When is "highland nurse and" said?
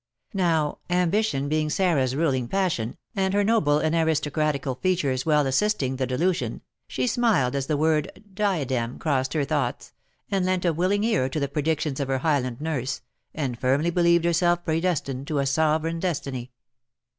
12.17-13.59